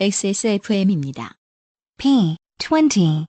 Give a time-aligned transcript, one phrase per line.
[0.00, 1.34] XSFM입니다.
[1.98, 3.26] P25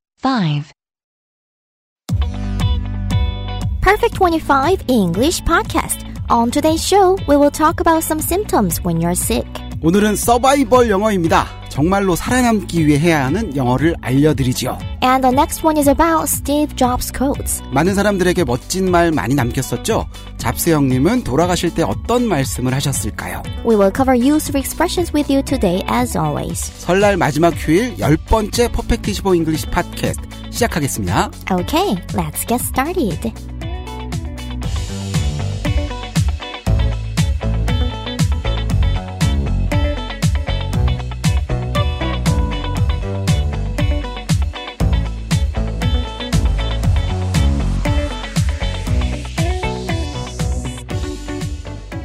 [3.82, 6.06] Perfect 25 English Podcast.
[6.30, 9.48] On today's show, we will talk about some symptoms when you're sick.
[9.85, 11.47] 오늘은 서바이벌 영어입니다.
[11.69, 14.79] 정말로 살아남기 위해 해야 하는 영어를 알려드리지요.
[15.03, 17.63] And the next one is about Steve Jobs quotes.
[17.71, 20.07] 많은 사람들에게 멋진 말 많이 남겼었죠?
[20.39, 23.43] 잡스 형님은 돌아가실 때 어떤 말씀을 하셨을까요?
[23.67, 26.73] We will cover useful expressions with you today as always.
[26.79, 31.31] 설날 마지막 휴일 열 번째 퍼펙트 25 잉글리시 팟캐스트 시작하겠습니다.
[31.53, 33.35] Okay, let's get started.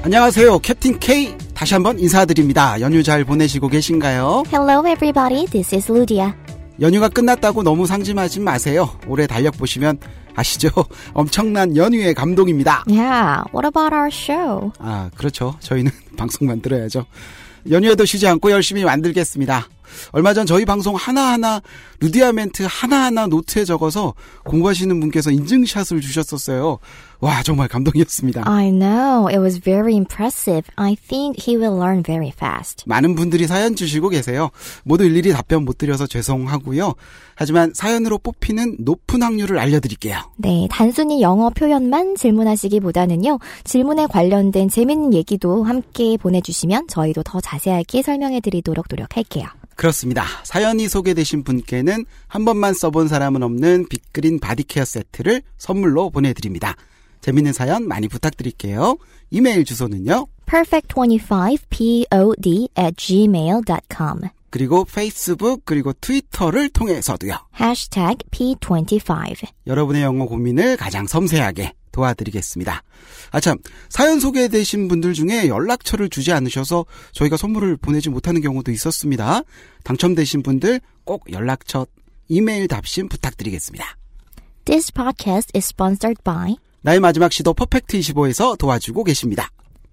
[0.03, 0.59] 안녕하세요.
[0.59, 2.79] 캡틴 K 다시 한번 인사드립니다.
[2.79, 4.43] 연휴 잘 보내시고 계신가요?
[4.51, 6.31] Hello everybody, this is Ludia.
[6.79, 8.89] 연휴가 끝났다고 너무 상심하지 마세요.
[9.07, 9.99] 올해 달력 보시면
[10.35, 10.69] 아시죠?
[11.13, 12.85] 엄청난 연휴의 감동입니다.
[12.87, 14.71] Yeah, what about our show?
[14.79, 15.55] 아, 그렇죠.
[15.59, 17.05] 저희는 방송 만 들어야죠.
[17.69, 19.67] 연휴에도 쉬지 않고 열심히 만들겠습니다.
[20.11, 21.61] 얼마 전 저희 방송 하나하나
[21.99, 24.13] 루디아 멘트 하나하나 노트에 적어서
[24.45, 26.79] 공부하시는 분께서 인증샷을 주셨었어요.
[27.21, 28.43] 와, 정말 감동이었습니다.
[28.45, 30.63] I know, it was very impressive.
[30.77, 32.83] I think he will learn very fast.
[32.87, 34.51] 많은 분들이 사연 주시고 계세요.
[34.83, 36.93] 모두 일일이 답변 못 드려서 죄송하고요.
[37.35, 40.17] 하지만 사연으로 뽑히는 높은 확률을 알려드릴게요.
[40.37, 48.39] 네, 단순히 영어 표현만 질문하시기보다는요, 질문에 관련된 재밌는 얘기도 함께 보내주시면 저희도 더 자세하게 설명해
[48.39, 49.45] 드리도록 노력할게요.
[49.79, 50.25] 그렇습니다.
[50.43, 56.75] 사연이 소개되신 분께는 한 번만 써본 사람은 없는 빅그린 바디케어 세트를 선물로 보내드립니다.
[57.21, 58.97] 재밌는 사연 많이 부탁드릴게요.
[59.29, 60.27] 이메일 주소는요.
[60.47, 64.19] perfect25pod at gmail.com
[64.49, 67.35] 그리고 페이스북 그리고 트위터를 통해서도요.
[67.57, 72.83] hashtag p25 여러분의 영어 고민을 가장 섬세하게 도와드리겠습니다.
[73.31, 73.57] 아참
[73.89, 79.41] 사연 소개되신 분들 중에 연락처를 주지 않으셔서 저희가 선물을 보내지 못하는 경우도 있었습니다.
[79.83, 81.85] 당첨되신 분들 꼭 연락처
[82.27, 83.97] 이메일 답신 부탁드리겠습니다.
[84.65, 89.49] This podcast is sponsored by 나의 마지막 시도 퍼펙트 25에서 도와주고 계십니다.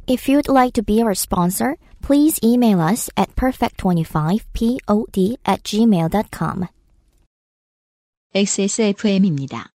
[0.09, 6.67] If you'd like to be our sponsor, please email us at perfect25pod at gmail.com.
[8.35, 9.76] XSFM입니다.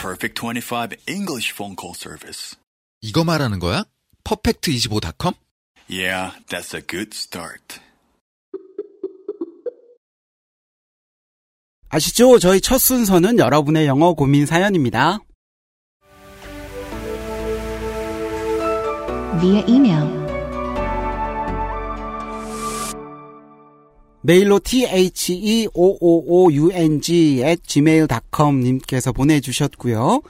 [0.00, 2.56] Perfect 25 English phone call service.
[3.02, 3.84] 이거 말하는 거야?
[4.24, 5.34] 퍼펙트25.com?
[5.90, 7.80] Yeah, that's a good start.
[11.90, 12.38] 아시죠?
[12.38, 15.18] 저희 첫 순서는 여러분의 영어 고민 사연입니다.
[19.40, 20.19] via email
[24.22, 30.20] 메일로 the555ung at gmail.com 님께서 보내주셨고요.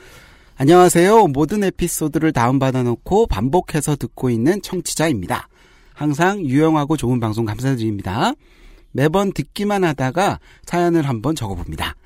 [0.56, 1.26] 안녕하세요.
[1.28, 5.48] 모든 에피소드를 다운받아 놓고 반복해서 듣고 있는 청취자입니다.
[5.92, 8.34] 항상 유용하고 좋은 방송 감사드립니다.
[8.92, 11.96] 매번 듣기만 하다가 사연을 한번 적어봅니다.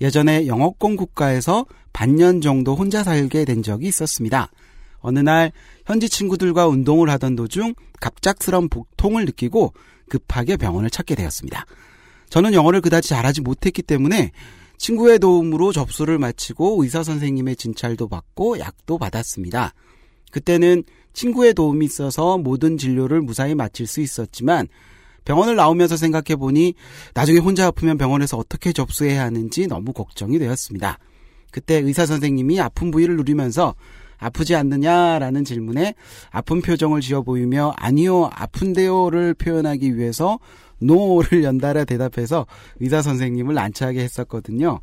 [0.00, 4.50] 예전에 영어권 국가에서 반년 정도 혼자 살게 된 적이 있었습니다.
[5.00, 5.52] 어느 날
[5.84, 9.72] 현지 친구들과 운동을 하던 도중 갑작스런 복통을 느끼고
[10.08, 11.66] 급하게 병원을 찾게 되었습니다.
[12.28, 14.32] 저는 영어를 그다지 잘하지 못했기 때문에
[14.78, 19.72] 친구의 도움으로 접수를 마치고 의사 선생님의 진찰도 받고 약도 받았습니다.
[20.30, 24.68] 그때는 친구의 도움이 있어서 모든 진료를 무사히 마칠 수 있었지만
[25.24, 26.74] 병원을 나오면서 생각해 보니
[27.14, 30.98] 나중에 혼자 아프면 병원에서 어떻게 접수해야 하는지 너무 걱정이 되었습니다.
[31.50, 33.74] 그때 의사 선생님이 아픈 부위를 누리면서
[34.18, 35.94] 아프지 않느냐라는 질문에
[36.30, 40.38] 아픈 표정을 지어 보이며 아니요 아픈데요를 표현하기 위해서
[40.78, 42.46] 노를 연달아 대답해서
[42.80, 44.80] 의사 선생님을 난처하게 했었거든요.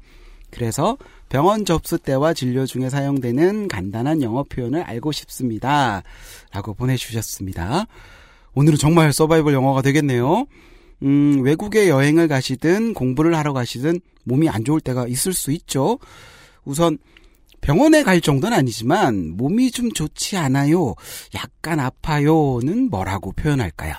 [0.50, 0.98] 그래서
[1.30, 6.04] 병원 접수 때와 진료 중에 사용되는 간단한 영어 표현을 알고 싶습니다.
[6.52, 7.86] 라고 보내주셨습니다.
[8.54, 10.46] 오늘은 정말 서바이벌 영어가 되겠네요.
[11.02, 15.98] 음, 외국에 여행을 가시든 공부를 하러 가시든 몸이 안 좋을 때가 있을 수 있죠.
[16.66, 17.00] 우선
[17.64, 20.96] 병원에 갈 정도는 아니지만 몸이 좀 좋지 않아요.
[21.34, 23.94] 약간 아파요는 뭐라고 표현할까요?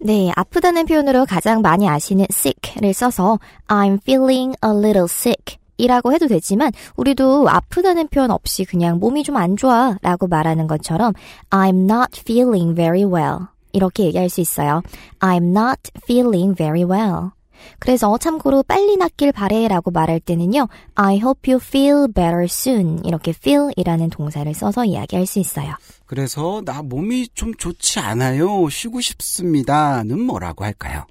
[0.00, 3.38] 네, 아프다는 표현으로 가장 많이 아시는 sick를 써서
[3.68, 9.36] I'm feeling a little sick 이라고 해도 되지만 우리도 아프다는 표현 없이 그냥 몸이 좀
[9.36, 11.12] 안 좋아 라고 말하는 것처럼
[11.50, 14.82] I'm not feeling very well 이렇게 얘기할 수 있어요.
[15.20, 17.30] I'm not feeling very well.
[17.78, 20.68] 그래서 참고로 빨리 낫길 바래 라고 말할 때는요.
[20.94, 25.74] I hope you feel better soon 이렇게 feel이라는 동사를 써서 이야기할 수 있어요.
[26.06, 28.68] 그래서 나 몸이 좀 좋지 않아요.
[28.68, 31.04] 쉬고 싶습니다는 뭐라고 할까요?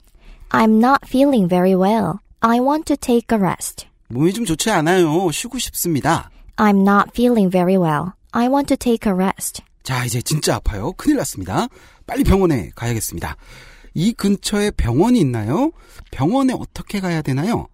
[0.49, 2.15] I'm not feeling very well.
[2.41, 3.87] I want to take a rest.
[4.09, 5.31] 몸이 좀 좋지 않아요.
[5.31, 6.29] 쉬고 싶습니다.
[6.57, 8.11] I'm not feeling very well.
[8.31, 9.63] I want to take a rest.
[9.83, 10.93] 자, 이제 진짜 아파요.
[10.93, 11.67] 큰일 났습니다.
[12.05, 13.35] 빨리 병원에 가야겠습니다.
[13.93, 15.71] 이 근처에 병원이 있나요?
[16.11, 17.67] 병원에 어떻게 가야 되나요?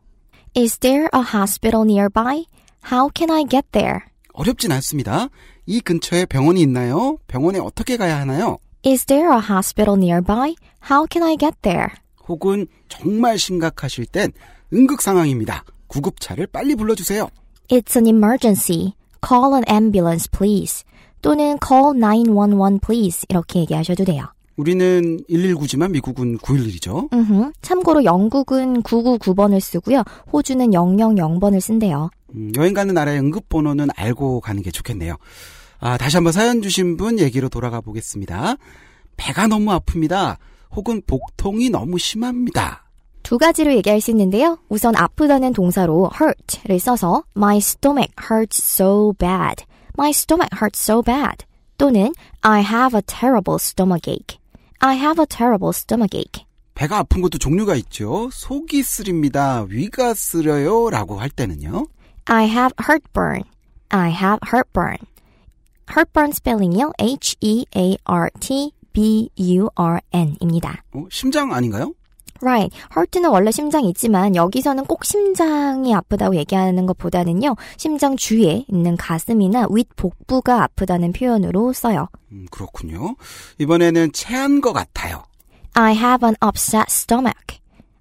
[0.55, 2.45] Is there a hospital nearby?
[2.91, 3.99] How can I get there?
[4.33, 5.27] 어렵진 않습니다.
[5.65, 7.17] 이 근처에 병원이 있나요?
[7.27, 8.57] 병원에 어떻게 가야 하나요?
[8.85, 10.55] Is there a hospital nearby?
[10.89, 11.89] How can I get there?
[12.27, 14.31] 혹은 정말 심각하실 땐
[14.73, 15.63] 응급 상황입니다.
[15.87, 17.29] 구급차를 빨리 불러주세요.
[17.69, 18.93] It's an emergency.
[19.27, 20.83] Call an ambulance, please.
[21.21, 23.25] 또는 call 911, please.
[23.29, 24.25] 이렇게 얘기하셔도 돼요.
[24.57, 27.13] 우리는 119지만 미국은 911이죠.
[27.13, 27.51] 음흠.
[27.61, 30.03] 참고로 영국은 999번을 쓰고요.
[30.33, 32.09] 호주는 000번을 쓴대요.
[32.35, 35.15] 음, 여행 가는 나라의 응급 번호는 알고 가는 게 좋겠네요.
[35.79, 38.55] 아, 다시 한번 사연 주신 분 얘기로 돌아가 보겠습니다.
[39.15, 40.37] 배가 너무 아픕니다.
[40.75, 42.83] 혹은 복통이 너무 심합니다.
[43.21, 44.57] 두 가지로 얘기할 수 있는데요.
[44.69, 49.65] 우선 아프다는 동사로 hurt를 써서 My stomach hurts so bad.
[49.97, 51.45] My stomach hurts so bad.
[51.77, 52.11] 또는
[52.41, 54.39] I have a terrible stomachache.
[54.79, 56.45] I have a terrible stomachache.
[56.75, 58.29] 배가 아픈 것도 종류가 있죠.
[58.31, 59.65] 속이 쓰립니다.
[59.67, 60.89] 위가 쓰려요.
[60.91, 61.87] 라고 할 때는요.
[62.25, 63.43] I have heartburn.
[63.89, 64.97] I have heartburn.
[65.89, 66.91] heartburn 스펠링이요.
[69.39, 70.83] H-E-A-R-T-B-U-R-N입니다.
[70.93, 71.93] 어, 심장 아닌가요?
[72.41, 72.75] Right.
[72.95, 77.55] heart는 원래 심장이 있지만 여기서는 꼭 심장이 아프다고 얘기하는 것보다는요.
[77.77, 82.07] 심장 주위에 있는 가슴이나 윗 복부가 아프다는 표현으로 써요.
[82.31, 83.15] 음, 그렇군요.
[83.59, 85.23] 이번에는 체한 것 같아요.
[85.73, 87.59] I have an upset stomach.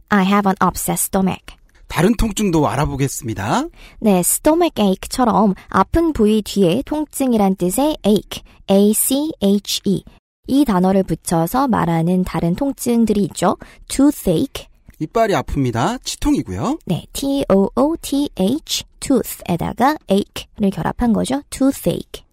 [0.08, 1.56] I have an upset stomach.
[1.88, 3.66] 다른 통증도 알아보겠습니다.
[4.00, 10.04] 네, stomach ache처럼 아픈 부위 뒤에 통증이란 뜻의 ache, A-C-H-E.
[10.46, 13.56] 이 단어를 붙여서 말하는 다른 통증들이 있죠.
[13.88, 16.02] toothache, 이빨이 아픕니다.
[16.04, 16.78] 치통이고요.
[16.86, 21.42] 네, T-O-O-T-H, tooth에다가 ache를 결합한 거죠.
[21.50, 22.24] toothache.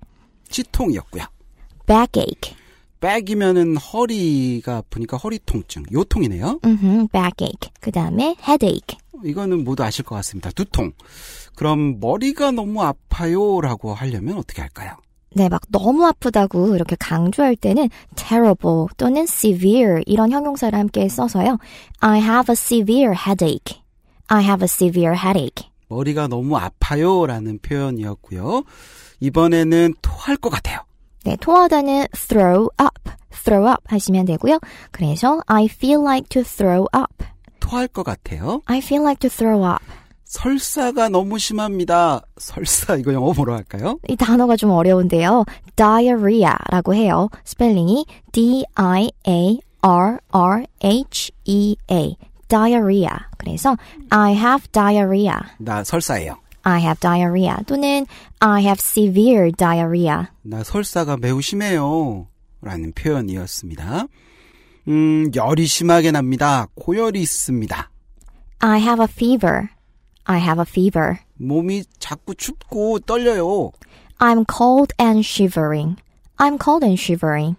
[0.49, 1.23] 치통이었고요.
[1.85, 2.55] backache,
[3.01, 5.83] 백이면은 허리가 아프니까 허리 통증.
[5.91, 6.59] 요 통이네요.
[6.63, 7.71] 음흠, backache.
[7.81, 8.97] 그 다음에 headache.
[9.25, 10.51] 이거는 모두 아실 것 같습니다.
[10.51, 10.91] 두통.
[11.55, 14.95] 그럼 머리가 너무 아파요라고 하려면 어떻게 할까요?
[15.35, 21.57] 네, 막 너무 아프다고 이렇게 강조할 때는 terrible 또는 severe 이런 형용사를 함께 써서요.
[21.99, 23.81] I have a severe headache.
[24.27, 25.69] I have a severe headache.
[25.89, 28.63] 머리가 너무 아파요라는 표현이었고요.
[29.19, 30.79] 이번에는 토할 것 같아요.
[31.23, 33.11] 네, 토하다는 throw up,
[33.43, 34.59] throw up 하시면 되고요.
[34.91, 37.25] 그래서 I feel like to throw up.
[37.59, 38.61] 토할 것 같아요.
[38.65, 39.81] I feel like to throw up.
[40.33, 42.21] 설사가 너무 심합니다.
[42.37, 43.99] 설사 이거 영어 뭐로 할까요?
[44.09, 45.45] 이 단어가 좀 어려운데요.
[45.75, 47.29] diarrhea라고 해요.
[47.45, 49.05] 스펠링이 D-I-A-R-R-H-E-A.
[52.47, 53.09] diarrhea.
[53.37, 53.77] 그래서
[54.09, 55.35] I have diarrhea.
[55.59, 56.35] 나 설사예요.
[56.63, 58.07] I have diarrhea 또는
[58.39, 60.25] I have severe diarrhea.
[60.41, 62.27] 나 설사가 매우 심해요.
[62.59, 64.07] 라는 표현이었습니다.
[64.87, 66.65] 음, 열이 심하게 납니다.
[66.73, 67.91] 고열이 있습니다.
[68.59, 69.67] I have a fever.
[70.25, 71.17] I have a fever.
[71.35, 73.71] 몸이 자꾸 춥고 떨려요.
[74.19, 75.97] I'm cold and shivering.
[76.37, 77.55] I'm cold and shivering.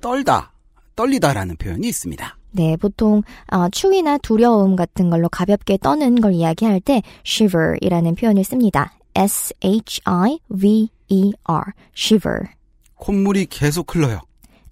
[0.00, 0.52] 떨다,
[0.96, 2.36] 떨리다라는 표현이 있습니다.
[2.52, 8.92] 네, 보통 어, 추위나 두려움 같은 걸로 가볍게 떠는 걸 이야기할 때 shiver이라는 표현을 씁니다.
[9.14, 10.40] S-H-I-V-E-R.
[11.96, 12.40] shiver.
[12.96, 14.20] 콧물이 계속 흘러요.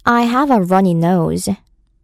[0.04, 1.54] I have a runny nose.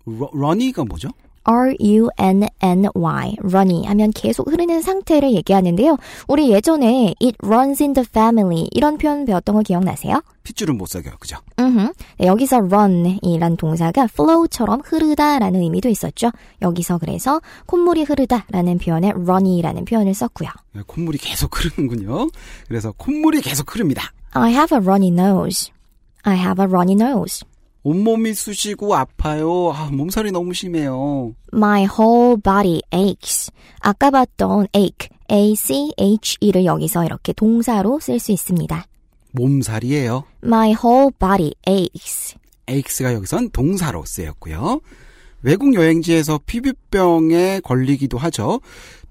[0.07, 1.09] 러, 러니가 뭐죠?
[1.45, 5.97] R-U-N-N-Y, runny 하면 계속 흐르는 상태를 얘기하는데요.
[6.29, 10.23] 우리 예전에 it runs in the family 이런 표현 배웠던 거 기억나세요?
[10.43, 11.15] 핏줄은 못 새겨요.
[11.19, 11.37] 그죠?
[11.59, 11.93] 음흠.
[12.19, 16.31] 네, 여기서 run이란 동사가 flow처럼 흐르다라는 의미도 있었죠.
[16.63, 20.49] 여기서 그래서 콧물이 흐르다라는 표현에 runny라는 표현을 썼고요.
[20.73, 22.29] 네, 콧물이 계속 흐르는군요.
[22.69, 24.13] 그래서 콧물이 계속 흐릅니다.
[24.33, 25.73] I have a runny nose.
[26.23, 27.45] I have a runny nose.
[27.85, 29.71] 온몸이 쑤시고 아파요.
[29.73, 31.35] 아, 몸살이 너무 심해요.
[31.53, 33.53] My whole body aches.
[33.81, 38.87] 아까 봤던 ache, A-C-H-E를 여기서 이렇게 동사로 쓸 수 있습니다.
[39.33, 40.25] 몸살이에요.
[40.43, 42.37] My whole body aches.
[42.69, 44.81] ache가 여기선 동사로 쓰였고요.
[45.43, 48.61] 외국 여행지에서 피부병에 걸리기도 하죠.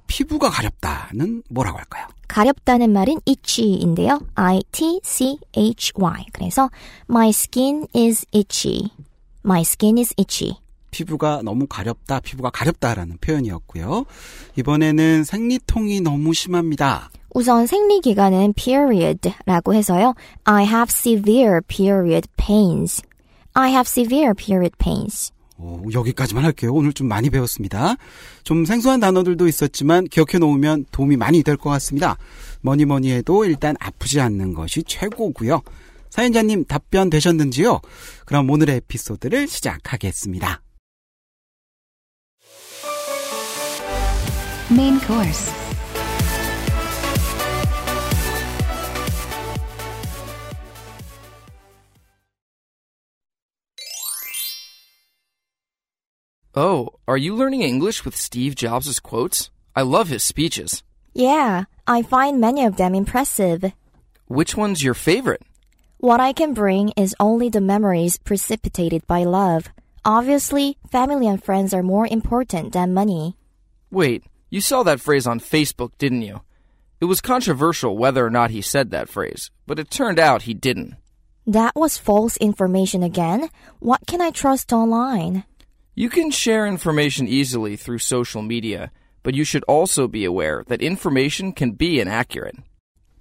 [0.08, 2.08] 피부가 가렵다는 뭐라고 할까요?
[2.28, 4.20] 가렵다는 말은 itchy인데요.
[4.36, 6.26] I-T-C-H-Y.
[6.34, 6.70] 그래서
[7.10, 8.90] my skin is itchy.
[9.46, 10.58] My skin is itchy.
[10.92, 14.06] 피부가 너무 가렵다, 피부가 가렵다라는 표현이었고요.
[14.58, 17.10] 이번에는 생리통이 너무 심합니다.
[17.34, 20.14] 우선 생리 기간은 period라고 해서요.
[20.44, 23.02] I have severe period pains.
[23.54, 25.32] I have severe period pains.
[25.64, 26.74] 오, 여기까지만 할게요.
[26.74, 27.96] 오늘 좀 많이 배웠습니다.
[28.44, 32.18] 좀 생소한 단어들도 있었지만 기억해 놓으면 도움이 많이 될 것 같습니다.
[32.62, 35.62] 뭐니 뭐니 해도 일단 아프지 않는 것이 최고고요.
[36.10, 37.80] 사연자님 답변 되셨는지요?
[38.26, 40.62] 그럼 오늘의 에피소드를 시작하겠습니다.
[44.72, 45.52] Main course.
[56.56, 59.50] Oh, are you learning English with Steve Jobs' quotes?
[59.76, 60.84] I love his speeches.
[61.12, 63.74] Yeah, I find many of them impressive.
[64.28, 65.42] Which one's your favorite?
[65.98, 69.70] What I can bring is only the memories precipitated by love.
[70.06, 73.36] Obviously, family and friends are more important than money.
[73.90, 76.42] Wait, you saw that phrase on Facebook, didn't you?
[77.02, 80.54] It was controversial whether or not he said that phrase, but it turned out he
[80.54, 80.98] didn't.
[81.48, 83.50] That was false information again.
[83.80, 85.46] What can I trust online?
[85.96, 90.82] You can share information easily through social media, but you should also be aware that
[90.82, 92.56] information can be inaccurate.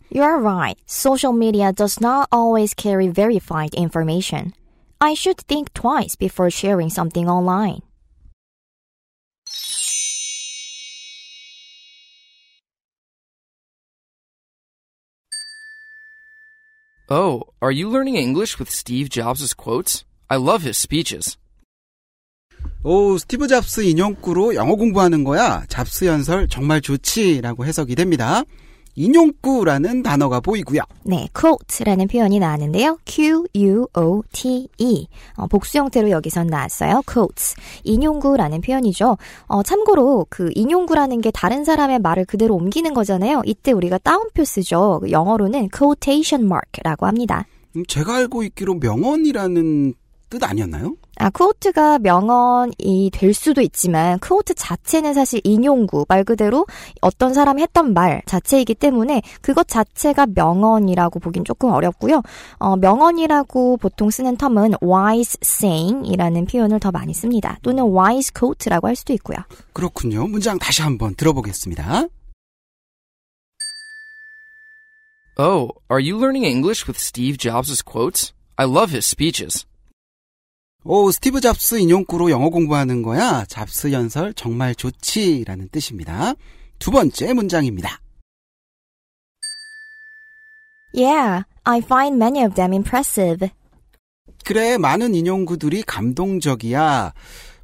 [0.09, 0.79] You're right.
[0.87, 4.55] Social media does not always carry verified information.
[5.03, 7.83] I should think twice before sharing something online.
[17.11, 20.07] Oh, are you learning English with Steve Jobs' quotes?
[20.31, 21.37] I love his speeches.
[22.85, 25.63] 오, 스티브 잡스 인용구로 영어 공부하는 거야.
[25.69, 28.43] 잡스 연설 정말 좋지라고 해석이 됩니다.
[28.95, 30.83] 인용구라는 단어가 보이고요.
[31.05, 32.99] 네, quote라는 표현이 나왔는데요.
[33.07, 35.09] Q-U-O-T-E.
[35.37, 37.03] 어, 복수 형태로 여기선 나왔어요.
[37.11, 37.55] quotes.
[37.85, 39.17] 인용구라는 표현이죠.
[39.47, 43.43] 어, 참고로 그 인용구라는 게 다른 사람의 말을 그대로 옮기는 거잖아요.
[43.47, 45.01] 이때 우리가 따옴표 쓰죠.
[45.09, 47.47] 영어로는 quotation mark라고 합니다.
[47.77, 49.95] 음, 제가 알고 있기로 명언이라는
[50.29, 50.97] 뜻 아니었나요?
[51.19, 56.67] 아, 퀘오트가 명언이 될 수도 있지만 퀘오트 자체는 사실 인용구 말 그대로
[57.01, 62.23] 어떤 사람이 했던 말 자체이기 때문에 그것 자체가 명언이라고 보긴 조금 어렵고요.
[62.59, 67.59] 어, 명언이라고 보통 쓰는 텀은 wise saying이라는 표현을 더 많이 씁니다.
[67.63, 69.37] 또는 wise quote라고 할 수도 있고요.
[69.73, 70.27] 그렇군요.
[70.27, 72.09] 문장 다시 한번 들어보겠습니다.
[75.39, 78.35] Oh, are you learning English with Steve Jobs' quotes?
[78.59, 79.65] I love his speeches.
[80.85, 83.45] 오, 스티브 잡스 인용구로 영어 공부하는 거야.
[83.47, 86.35] 잡스 연설 정말 좋지라는 뜻입니다.
[86.79, 88.01] 두 번째 문장입니다.
[90.95, 93.49] Yeah, I find many of them impressive.
[94.45, 97.13] 그래, 많은 인용구들이 감동적이야.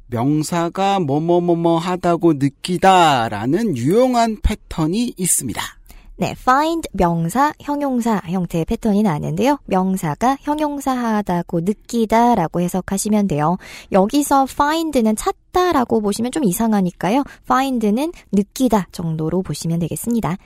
[0.07, 5.78] 명사가 뭐뭐뭐뭐 하다고 느끼다라는 유용한 패턴이 있습니다.
[6.19, 9.57] 네, find 명사, 형용사 형태의 패턴이 나왔는데요.
[9.67, 13.57] 명사가 형용사하다고 느끼다라고 해석하시면 돼요.
[13.93, 15.15] 여기서 find는
[15.49, 17.23] 찾다라고 보시면 좀 이상하니까요.
[17.43, 20.37] find는 느끼다 정도로 보시면 되겠습니다.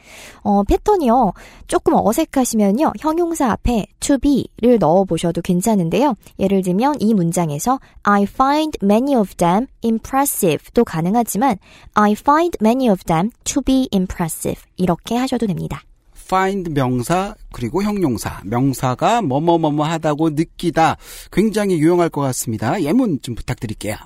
[0.41, 1.33] 어, 패턴이요.
[1.67, 2.93] 조금 어색하시면요.
[2.99, 6.15] 형용사 앞에 to be를 넣어 보셔도 괜찮은데요.
[6.39, 11.57] 예를 들면 이 문장에서 I find many of them impressive도 가능하지만
[11.93, 15.81] I find many of them to be impressive 이렇게 하셔도 됩니다.
[16.15, 20.97] find 명사 그리고 형용사 명사가 뭐뭐뭐뭐 하다고 느끼다
[21.31, 22.81] 굉장히 유용할 것 같습니다.
[22.81, 23.97] 예문 좀 부탁드릴게요.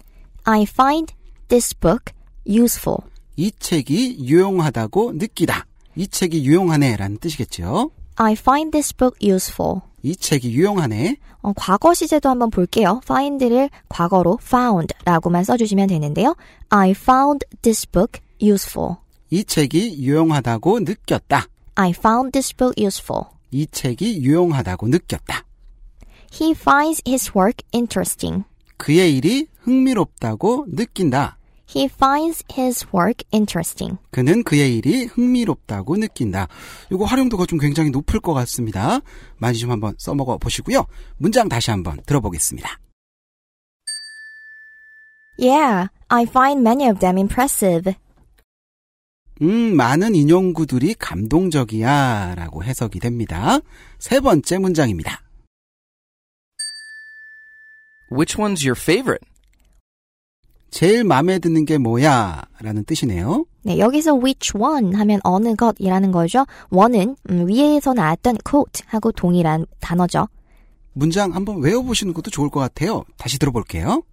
[0.49, 1.13] I find
[1.49, 2.13] this book
[2.47, 2.99] useful.
[3.35, 5.65] 이 책이 유용하다고 느끼다.
[5.97, 7.91] 이 책이 유용하네라는 뜻이겠죠.
[8.15, 9.81] I find this book useful.
[10.03, 11.17] 이 책이 유용하네.
[11.41, 13.01] 어, 과거 시제도 한번 볼게요.
[13.03, 16.33] find를 과거로 found라고만 써주시면 되는데요.
[16.69, 18.95] I found this book useful.
[19.29, 21.45] 이 책이 유용하다고 느꼈다.
[21.75, 23.25] I found this book useful.
[23.51, 25.43] 이 책이 유용하다고 느꼈다.
[26.31, 28.45] He finds his work interesting.
[28.77, 31.37] 그의 일이 흥미롭다고 느낀다.
[31.69, 33.97] He finds his work interesting.
[34.09, 36.47] 그는 그의 일이 흥미롭다고 느낀다.
[36.89, 39.01] 이거 활용도가 좀 굉장히 높을 것 같습니다.
[39.37, 40.85] 많이 좀 한번 써먹어 보시고요.
[41.17, 42.79] 문장 다시 한번 들어보겠습니다.
[45.37, 47.93] Yeah, I find many of them impressive.
[49.41, 53.59] 음, 많은 인용구들이 감동적이야 라고 해석이 됩니다.
[53.99, 55.21] 세 번째 문장입니다.
[58.09, 59.21] Which one's your favorite?
[60.69, 62.43] 제일 마음에 드는 게 뭐야?
[62.61, 63.45] 라는 뜻이네요.
[63.63, 66.45] 네, 여기서 which one 하면 어느 것이라는 거죠.
[66.69, 70.27] one은 음, 위에서 나왔던 coat 하고 동일한 단어죠.
[70.93, 73.03] 문장 한번 외워보시는 것도 좋을 것 같아요.
[73.17, 74.03] 다시 들어볼게요.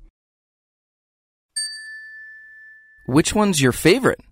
[3.08, 4.24] Which one's your favorite?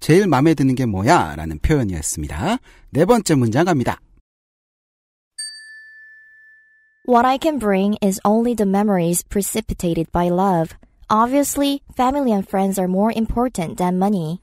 [0.00, 1.34] 제일 마음에 드는 게 뭐야?
[1.36, 2.58] 라는 표현이었습니다.
[2.90, 4.00] 네 번째 문장 갑니다.
[7.05, 10.77] What I can bring is only the memories precipitated by love.
[11.09, 14.39] Obviously, family and friends are more important than money.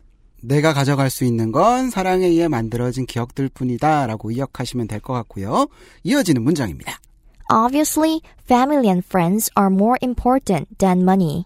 [0.42, 5.68] 내가 가져갈 수 있는 건 사랑에 의해 만들어진 기억들 뿐이다 라고 이역하시면 될 것 같고요.
[6.04, 7.00] 이어지는 문장입니다.
[7.50, 11.46] Obviously, family and friends are more important than money.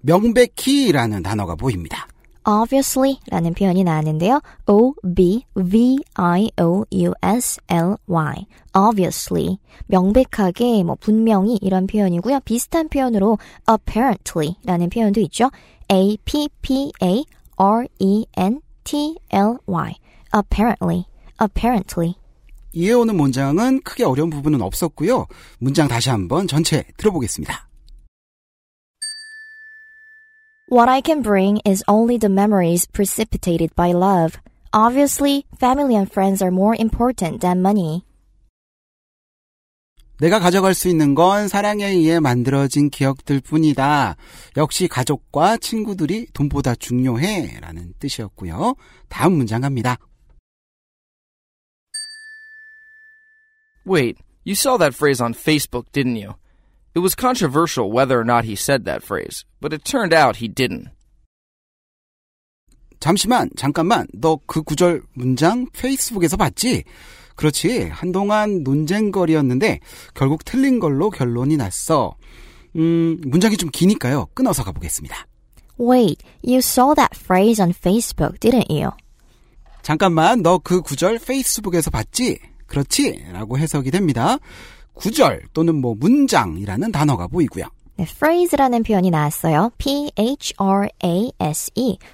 [0.00, 2.06] 명백히라는 단어가 보입니다.
[2.46, 4.40] obviously 라는 표현이 나왔는데요.
[4.66, 5.54] O-B-V-I-O-U-S-L-Y
[8.76, 12.40] obviously 명백하게 뭐 분명히 이런 표현이고요.
[12.40, 13.38] 비슷한 표현으로
[13.70, 15.50] apparently 라는 표현도 있죠.
[15.90, 16.34] A-P-P-A-R-E-N-T-L-Y
[20.34, 21.06] apparently
[21.40, 22.16] apparently
[22.74, 25.26] 이해오는 문장은 크게 어려운 부분은 없었고요.
[25.58, 27.68] 문장 다시 한번 전체 들어보겠습니다.
[30.70, 34.38] What I can bring is only the memories precipitated by love.
[34.72, 38.02] Obviously, family and friends are more important than money.
[40.20, 44.16] 내가 가져갈 수 있는 건 사랑에 의해 만들어진 기억들 뿐이다.
[44.56, 47.58] 역시 가족과 친구들이 돈보다 중요해.
[47.60, 48.74] 라는 뜻이었고요.
[49.08, 49.98] 다음 문장 갑니다.
[53.84, 56.34] Wait, you saw that phrase on Facebook, didn't you?
[56.94, 60.48] It was controversial whether or not he said that phrase, but it turned out he
[60.48, 60.88] didn't.
[63.00, 64.06] 잠시만, 잠깐만.
[64.14, 66.84] 너 그 구절 문장 페이스북에서 봤지?
[67.36, 67.88] 그렇지.
[67.90, 69.80] 한동안 논쟁거리였는데
[70.14, 72.14] 결국 틀린 걸로 결론이 났어.
[72.76, 74.26] 음, 문장이 좀 기니까요.
[74.34, 75.26] 끊어서 가보겠습니다.
[75.78, 78.92] Wait, you saw that phrase on Facebook, didn't you?
[79.82, 82.38] 잠깐만, 너 그 구절 페이스북에서 봤지?
[82.66, 83.26] 그렇지?
[83.32, 84.38] 라고 해석이 됩니다.
[84.94, 87.64] 구절 또는 뭐 문장이라는 단어가 보이고요.
[87.96, 89.70] 네, phrase라는 표현이 나왔어요.
[89.78, 90.08] P-H-R-A-S-E,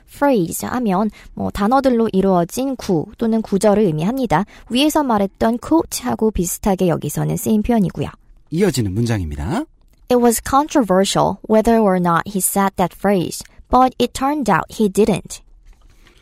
[0.06, 4.44] phrase 하면 뭐 단어들로 이루어진 구 또는 구절을 의미합니다.
[4.68, 8.08] 위에서 말했던 quote하고 비슷하게 여기서는 쓰인 표현이고요.
[8.50, 9.64] 이어지는 문장입니다.
[10.10, 14.90] It was controversial whether or not he said that phrase, but it turned out he
[14.90, 15.40] didn't.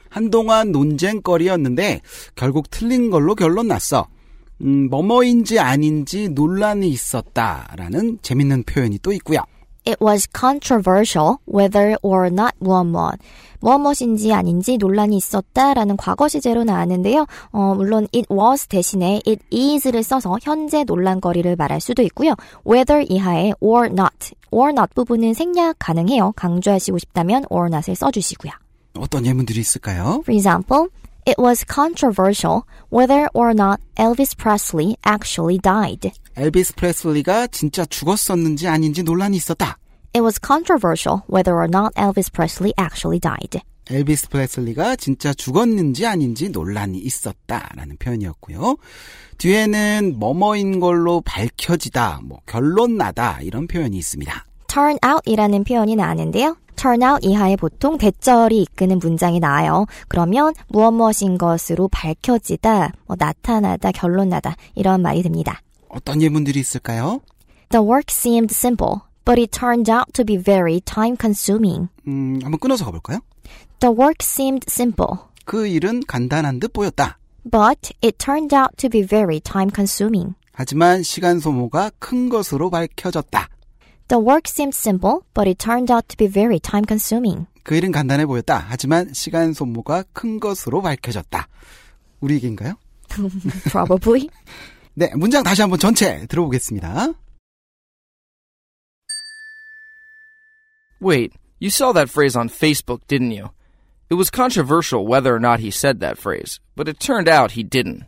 [0.08, 2.00] 한동안 논쟁거리였는데
[2.36, 4.06] 결국 틀린 걸로 결론 났어.
[4.62, 9.40] 음, 뭐뭐인지 아닌지 논란이 있었다라는 재밌는 표현이 또 있고요.
[9.86, 13.18] It was controversial whether or not 무엇무엇.
[13.60, 17.26] 무엇무엇인지 아닌지 논란이 있었다라는 과거 시제로 나왔는데요.
[17.52, 22.34] 어, 물론 it was 대신에 it is를 써서 현재 논란거리를 말할 수도 있고요.
[22.66, 24.34] whether 이하에 or not.
[24.50, 26.32] or not 부분은 생략 가능해요.
[26.36, 28.52] 강조하시고 싶다면 or not을 써주시고요.
[28.98, 30.20] 어떤 예문들이 있을까요?
[30.22, 30.88] For example,
[31.28, 36.10] it was controversial whether or not Elvis Presley actually died.
[36.36, 39.76] 엘비스 프레슬리가 진짜 죽었었는지 아닌지 논란이 있었다.
[40.14, 43.60] It was controversial whether or not Elvis Presley actually died.
[43.90, 48.76] 엘비스 프레슬리가 진짜 죽었는지 아닌지 논란이 있었다라는 표현이었고요.
[49.36, 54.46] 뒤에는 뭐뭐인 걸로 밝혀지다, 뭐 결론 나다 이런 표현이 있습니다.
[54.68, 56.56] turn out이라는 표현이 나왔는데요.
[56.78, 59.86] Turn out 이하에 보통 대절이 이끄는 문장이 나와요.
[60.08, 65.60] 그러면 무엇 무엇인 것으로 밝혀지다, 뭐 나타나다, 결론나다 이런 말이 됩니다.
[65.88, 67.20] 어떤 예문들이 있을까요?
[67.70, 71.88] The work seemed simple, but it turned out to be very time consuming.
[72.06, 73.18] 음, 한번 끊어서 가볼까요?
[73.80, 77.18] The work seemed simple, 그 일은 간단한 듯 보였다.
[77.50, 80.34] but it turned out to be very time consuming.
[80.52, 83.48] 하지만 시간 소모가 큰 것으로 밝혀졌다.
[84.07, 87.47] The work seemed simple, but it turned out to be very time consuming.
[87.63, 88.65] 그 일은 간단해 보였다.
[88.67, 91.47] 하지만 시간 소모가 큰 것으로 밝혀졌다.
[92.19, 92.75] 우리 얘기인가요?
[93.71, 94.29] Probably.
[94.95, 97.13] 네, 문장 다시 한번 전체 들어보겠습니다.
[101.01, 103.49] Wait, you saw that phrase on Facebook, didn't you?
[104.09, 107.63] It was controversial whether or not he said that phrase, but it turned out he
[107.63, 108.05] didn't.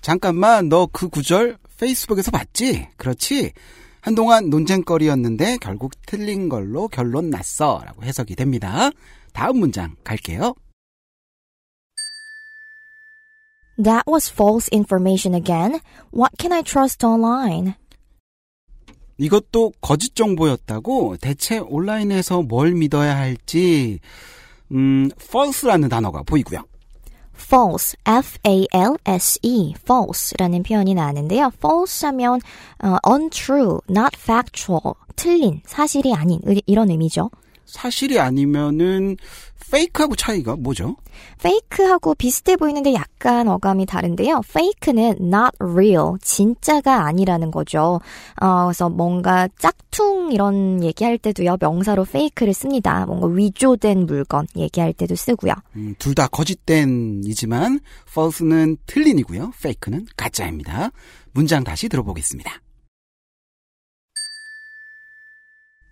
[0.00, 2.88] 잠깐만, 너 그 구절 페이스북에서 봤지?
[2.96, 3.52] 그렇지?
[4.03, 7.81] 한동안 논쟁거리였는데 결국 틀린 걸로 결론 났어.
[7.85, 8.91] 라고 해석이 됩니다.
[9.31, 10.55] 다음 문장 갈게요.
[13.81, 15.79] That was false information again.
[16.13, 17.75] What can I trust online?
[19.17, 23.99] 이것도 거짓 정보였다고 대체 온라인에서 뭘 믿어야 할지,
[24.73, 26.65] 음, false라는 단어가 보이고요.
[27.35, 31.51] False, F-A-L-S-E, false라는 표현이 나왔는데요.
[31.57, 32.39] false 하면
[32.83, 37.29] 어, untrue, not factual, 틀린, 사실이 아닌 이런 의미죠.
[37.65, 39.17] 사실이 아니면은
[39.71, 40.97] 페이크하고 차이가 뭐죠?
[41.41, 44.41] 페이크하고 비슷해 보이는데 약간 어감이 다른데요.
[44.53, 47.99] 페이크는 not real, 진짜가 아니라는 거죠.
[48.39, 53.05] 어, 그래서 뭔가 짝퉁 이런 얘기할 때도요, 명사로 페이크를 씁니다.
[53.07, 55.53] 뭔가 위조된 물건 얘기할 때도 쓰고요.
[55.75, 57.79] 음, 둘 다 거짓된이지만
[58.11, 59.53] false는 틀린이고요.
[59.55, 60.91] fake는 가짜입니다.
[61.31, 62.62] 문장 다시 들어보겠습니다.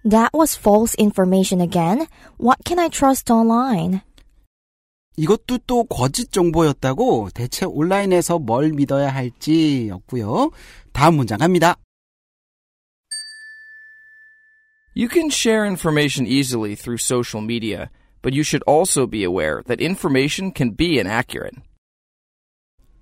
[0.05, 2.07] That was false information again.
[2.39, 4.01] What can I trust online?
[5.17, 10.51] 이것도 또 거짓 정보였다고 대체 온라인에서 뭘 믿어야 할지였고요.
[10.93, 11.77] 다음 문장 갑니다.
[14.95, 17.91] You can share information easily through social media,
[18.23, 21.57] but you should also be aware that information can be inaccurate.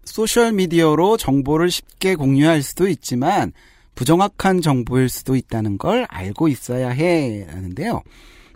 [0.05, 3.53] 소셜 미디어로 정보를 쉽게 공유할 수도 있지만
[3.96, 7.46] 부정확한 정보일 수도 있다는 걸 알고 있어야 해.
[7.48, 8.02] 라는데요.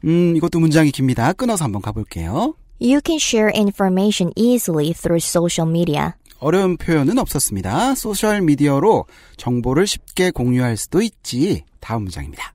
[0.06, 1.34] 음, 이것도 문장이 깁니다.
[1.34, 2.56] 끊어서 한번 가볼게요.
[2.82, 6.12] You can share information easily through social media.
[6.40, 7.96] 어려운 표현은 없었습니다.
[7.96, 9.06] 소셜 미디어로
[9.38, 11.64] 정보를 쉽게 공유할 수도 있지.
[11.80, 12.54] 다음 문장입니다.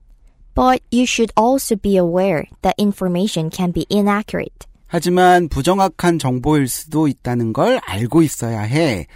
[0.53, 4.67] But you should also be aware that information can be inaccurate.
[4.85, 9.07] 하지만 부정확한 정보일 수도 있다는 걸 알고 있어야 해.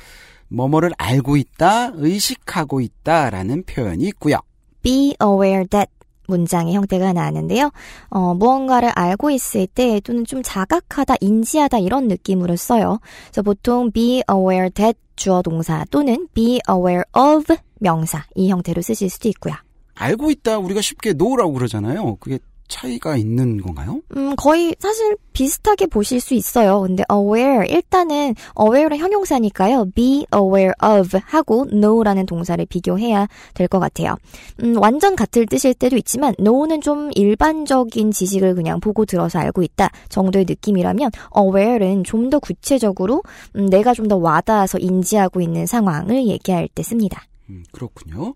[0.53, 4.37] 뭐뭐를 알고 있다, 의식하고 있다라는 표현이 있고요.
[4.83, 5.91] be aware that
[6.27, 7.71] 문장의 형태가 나왔는데요.
[8.09, 12.99] 어, 무언가를 알고 있을 때 또는 좀 자각하다, 인지하다 이런 느낌으로 써요.
[13.25, 19.09] 그래서 보통 be aware that 주어 동사 또는 be aware of 명사 이 형태로 쓰실
[19.09, 19.53] 수도 있고요.
[19.95, 22.15] 알고 있다 우리가 쉽게 know라고 그러잖아요.
[22.19, 24.01] 그게 차이가 있는 건가요?
[24.15, 26.81] 음, 거의 사실 비슷하게 보실 수 있어요.
[26.81, 29.91] 근데 aware 일단은 aware의 형용사니까요.
[29.93, 34.15] be aware of 하고 know라는 동사를 비교해야 될 것 같아요.
[34.63, 39.89] 음, 완전 같을 뜻일 때도 있지만 know는 좀 일반적인 지식을 그냥 보고 들어서 알고 있다
[40.09, 43.21] 정도의 느낌이라면 aware는 좀 더 구체적으로
[43.55, 47.23] 음, 내가 좀 더 와닿아서 인지하고 있는 상황을 얘기할 때 씁니다.
[47.49, 48.33] 음, 그렇군요.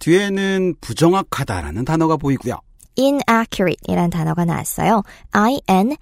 [0.00, 2.58] 뒤에는 부정확하다라는 단어가 보이고요.
[3.00, 5.02] Inaccuratei라는 단어가 나왔어요.
[5.32, 5.94] I-N-A-C-C-U-R-A-T-E.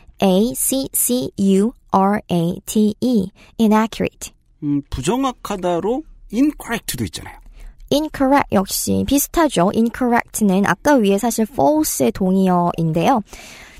[3.58, 4.32] inaccurate.
[4.62, 7.38] 음, 부정확하다로 incorrect도 있잖아요.
[7.90, 9.70] incorrect 역시 비슷하죠.
[9.74, 13.22] incorrect는 아까 위에 사실 false의 동의어인데요.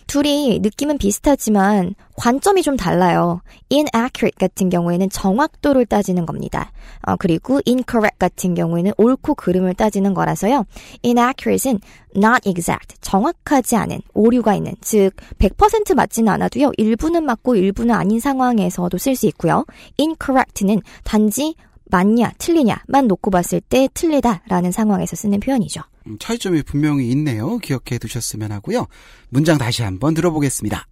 [0.09, 3.43] 둘이 느낌은 비슷하지만 관점이 좀 달라요.
[3.71, 6.73] inaccurate 같은 경우에는 정확도를 따지는 겁니다.
[7.03, 10.65] 어, 그리고 incorrect 같은 경우에는 옳고 그름을 따지는 거라서요.
[11.03, 11.79] inaccurate은
[12.17, 16.73] not exact, 정확하지 않은, 오류가 있는, 즉 100% 맞지는 않아도요.
[16.79, 19.67] 일부는 맞고 일부는 아닌 상황에서도 쓸 수 있고요.
[20.01, 21.55] incorrect는 단지
[21.91, 25.83] 맞냐, 틀리냐만 놓고 봤을 때 틀리다라는 상황에서 쓰는 표현이죠.
[26.09, 27.59] 음, 차이점이 분명히 있네요.
[27.59, 28.87] 기억해 두셨으면 하고요.
[29.29, 30.87] 문장 다시 한번 들어보겠습니다.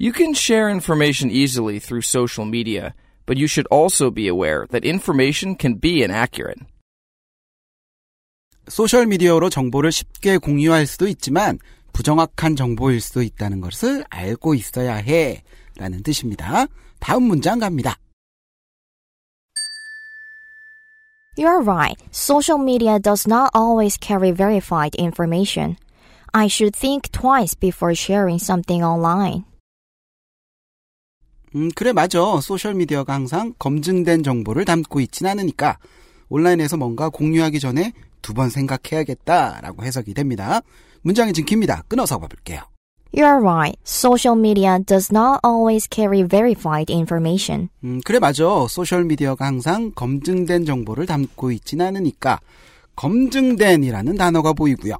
[0.00, 2.92] You can share information easily through social media,
[3.26, 6.60] but you should also be aware that information can be inaccurate.
[8.68, 11.58] 소셜 미디어로 정보를 쉽게 공유할 수도 있지만
[11.92, 15.42] 부정확한 정보일 수도 있다는 것을 알고 있어야 해.
[15.76, 16.66] 라는 뜻입니다.
[17.00, 17.98] 다음 문장 갑니다.
[21.38, 21.96] You're right.
[22.10, 25.76] Social media does not always carry verified information.
[26.34, 29.44] I should think twice before sharing something online.
[31.54, 32.18] 음, 그래, 맞아.
[32.40, 35.78] 소셜미디어가 항상 검증된 정보를 담고 있진 않으니까
[36.28, 40.60] 온라인에서 뭔가 공유하기 전에 두 번 생각해야겠다라고 해석이 됩니다.
[41.02, 41.82] 문장이 지금 깁니다.
[41.88, 42.60] 끊어서 가볼게요.
[43.10, 43.76] You're right.
[43.84, 47.70] Social media does not always carry verified information.
[47.82, 48.44] 음, 그래, 맞아.
[48.68, 52.40] 소셜 미디어가 항상 검증된 정보를 담고 있진 않으니까
[52.96, 54.96] 검증된이라는 단어가 보이고요.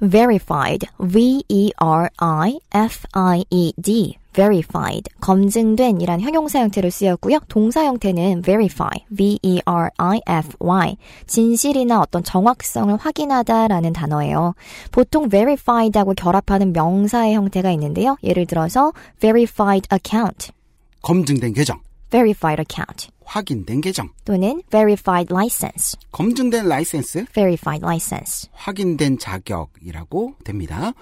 [0.00, 0.88] Verified.
[0.98, 1.82] V-E-R-I-F-I-E-D.
[4.32, 7.40] Verified, 검증된 이란 형용사 형태로 쓰였고요.
[7.48, 14.54] 동사 형태는 verify, v-e-r-i-f-y, 진실이나 어떤 정확성을 확인하다라는 단어예요.
[14.90, 18.16] 보통 verified하고 결합하는 명사의 형태가 있는데요.
[18.22, 20.52] 예를 들어서 verified account,
[21.02, 28.48] 검증된 계정, verified account 확인된 계정, 또는 verified license, 검증된 라이센스, verified license.
[28.52, 30.92] 확인된 자격이라고 됩니다.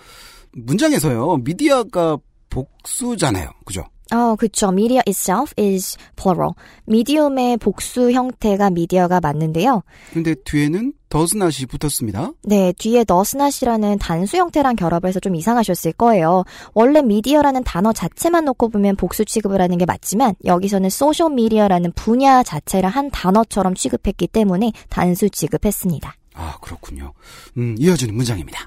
[0.53, 2.19] 문장에서요, 미디어가
[2.51, 3.51] 복수잖아요.
[3.65, 3.85] 그죠?
[4.13, 4.69] 어, 그쵸.
[4.69, 6.53] media itself is plural.
[6.87, 9.83] 미디움의 복수 형태가 미디어가 맞는데요.
[10.13, 12.33] 근데 뒤에는 더스낫이 붙었습니다.
[12.45, 16.45] 네, 뒤에 너스낫이라는 단수 형태랑 결합을 해서 좀 이상하셨을 거예요.
[16.75, 22.43] 원래 미디어라는 단어 자체만 놓고 보면 복수 취급을 하는 게 맞지만 여기서는 소셜 미디어라는 분야
[22.43, 26.15] 자체를 한 단어처럼 취급했기 때문에 단수 취급했습니다.
[26.35, 27.13] 아, 그렇군요.
[27.59, 28.67] 음, 이어지는 문장입니다.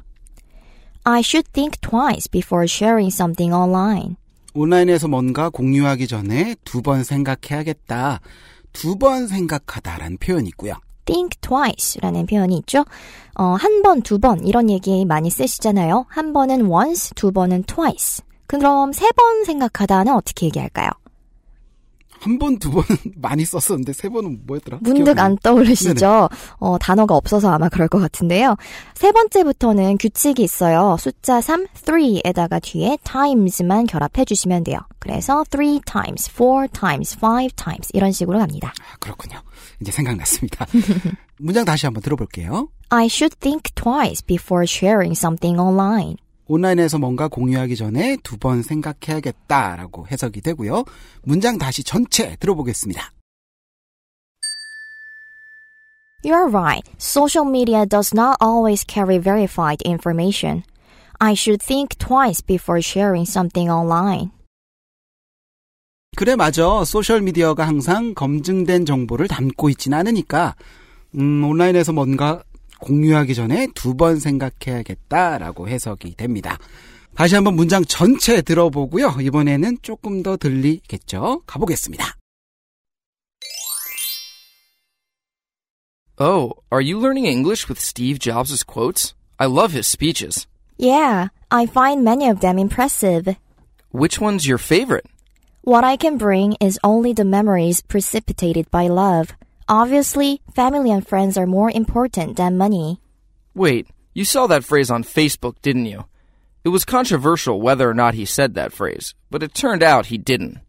[1.05, 4.15] I should think twice before sharing something online.
[4.53, 8.19] 온라인에서 뭔가 공유하기 전에 두 번 생각해야겠다.
[8.71, 10.73] 두 번 생각하다라는 표현이 있고요.
[11.05, 12.85] think twice라는 표현이 있죠.
[13.35, 16.05] 어, 한 번, 두 번 이런 얘기 많이 쓰시잖아요.
[16.07, 18.23] 한 번은 once, 두 번은 twice.
[18.47, 20.89] 그럼 세 번 생각하다는 어떻게 얘기할까요?
[22.23, 22.85] 한 번, 두 번은
[23.17, 24.79] 많이 썼었는데 세 번은 뭐였더라?
[24.81, 26.29] 문득 안 떠오르시죠?
[26.57, 28.55] 어, 단어가 없어서 아마 그럴 것 같은데요.
[28.95, 30.95] 세 번째부터는 규칙이 있어요.
[30.99, 34.79] 숫자 3, 3에다가 뒤에 times만 결합해 주시면 돼요.
[34.99, 38.73] 그래서 three times, four times, five times 이런 식으로 갑니다.
[38.79, 39.41] 아, 그렇군요.
[39.81, 40.65] 이제 생각났습니다.
[41.39, 42.69] 문장 다시 한번 들어볼게요.
[42.89, 46.15] I should think twice before sharing something online.
[46.47, 50.83] 온라인에서 뭔가 공유하기 전에 두 번 생각해야겠다라고 해석이 되고요.
[51.23, 53.11] 문장 다시 전체 들어보겠습니다.
[56.25, 56.83] You're right.
[56.99, 60.63] Social media does not always carry verified information.
[61.19, 64.31] I should think twice before sharing something online.
[66.15, 66.83] 그래 맞아.
[66.85, 70.55] 소셜 미디어가 항상 검증된 정보를 담고 있지는 않으니까
[71.15, 72.43] 음, 온라인에서 뭔가
[72.82, 76.58] 공유하기 전에 두 번 생각해야겠다라고 해석이 됩니다.
[77.14, 79.16] 다시 한번 문장 전체 들어보고요.
[79.20, 81.42] 이번에는 조금 더 들리겠죠?
[81.46, 82.14] 가보겠습니다.
[86.20, 89.14] Oh, are you learning English with Steve Jobs' quotes?
[89.38, 90.46] I love his speeches.
[90.76, 93.36] Yeah, I find many of them impressive.
[93.92, 95.06] Which one's your favorite?
[95.62, 99.32] What I can bring is only the memories precipitated by love.
[99.67, 102.99] Obviously, family and friends are more important than money.
[103.53, 106.05] Wait, you saw that phrase on Facebook, didn't you?
[106.63, 110.17] It was controversial whether or not he said that phrase, but it turned out he
[110.17, 110.59] didn't.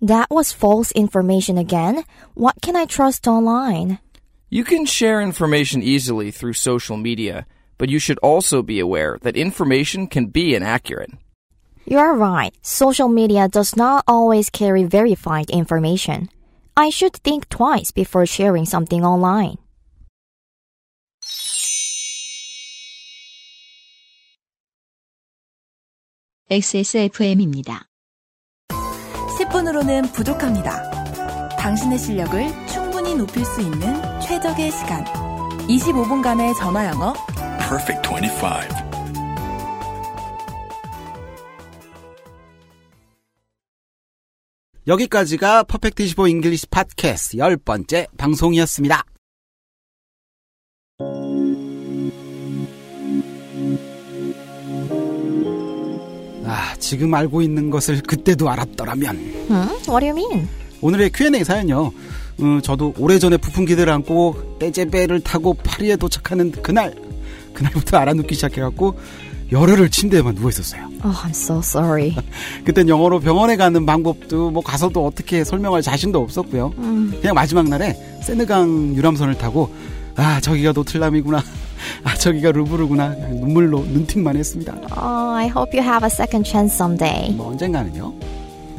[0.00, 2.04] That was false information again.
[2.34, 3.98] What can I trust online?
[4.50, 7.46] You can share information easily through social media,
[7.78, 11.10] but you should also be aware that information can be inaccurate.
[11.86, 12.54] You're right.
[12.62, 16.30] Social media does not always carry verified information.
[16.76, 19.56] I should think twice before sharing something online.
[26.50, 27.86] XSFM입니다.
[29.38, 31.56] 10분으로는 부족합니다.
[31.56, 35.04] 당신의 실력을 충분히 높일 수 있는 최적의 시간.
[35.68, 37.14] 25분간의 전화 영어.
[37.58, 38.83] Perfect 25.
[44.86, 49.02] 여기까지가 Perfect 25 English 팟캐스트 열 번째 방송이었습니다.
[56.46, 59.16] 아, 지금 알고 있는 것을 그때도 알았더라면
[59.48, 59.70] Hmm?
[59.88, 60.48] What do you mean?
[60.80, 61.86] 오늘의 Q&A 사연요.
[61.86, 66.94] 어, 저도 오래전에 부푼 기대를 안고 떼제배를 타고 파리에 도착하는 그날
[67.54, 68.98] 그날부터 알아눕기 시작해갖고
[69.52, 70.88] 열흘을 침대에만 누워 있었어요.
[71.04, 72.14] Oh, I'm so sorry.
[72.64, 76.70] 그땐 영어로 병원에 가는 방법도 뭐 가서도 어떻게 설명할 자신도 없었고요.
[77.20, 79.70] 그냥 마지막 날에 세느강 유람선을 타고
[80.16, 81.42] 아 저기가 노틀람이구나.
[82.04, 83.08] 아 저기가 루브르구나.
[83.08, 84.74] 눈물로 눈팅만 했습니다.
[84.96, 87.32] Oh, I hope you have a second chance someday.
[87.34, 88.14] 뭐 언젠가는요.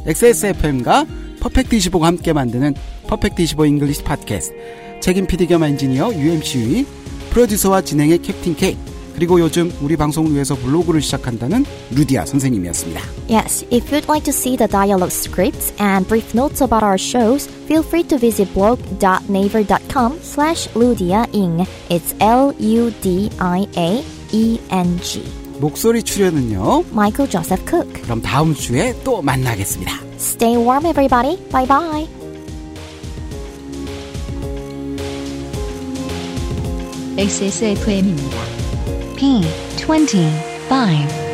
[0.07, 1.05] XSFM과
[1.39, 2.73] 퍼펙트 25가 함께 만드는
[3.07, 4.55] 퍼펙트 25 잉글리시 팟캐스트
[5.01, 6.85] 책임 PD 겸 엔지니어 UMC의
[7.29, 8.75] 프로듀서와 진행의 캡틴 K
[9.15, 13.01] 그리고 요즘 우리 방송을 위해서 블로그를 시작한다는 루디아 선생님이었습니다.
[13.29, 17.47] Yes, if you'd like to see the dialogue scripts and brief notes about our shows,
[17.67, 21.65] feel free to visit blog.naver.com slash ludiaing.
[21.89, 22.85] It's L-U-D-I-A-E-N-G.
[25.59, 26.83] 목소리 출연은요.
[26.91, 28.01] Michael Joseph Cook.
[28.01, 30.01] 그럼 다음 주에 또 만나겠습니다.
[30.17, 31.37] Stay warm, everybody.
[31.51, 32.07] Bye bye.
[37.17, 38.64] XSFM입니다.
[39.15, 39.41] P
[39.77, 40.29] twenty
[40.67, 41.24] five.